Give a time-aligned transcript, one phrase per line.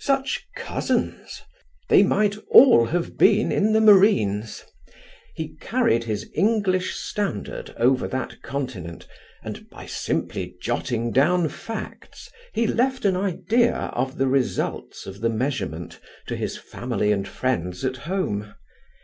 [0.00, 1.42] Such cousins!
[1.88, 4.64] They might all have been in the Marines.
[5.36, 9.06] He carried his English standard over that continent,
[9.44, 15.30] and by simply jotting down facts, he left an idea of the results of the
[15.30, 18.56] measurement to his family and friends at home.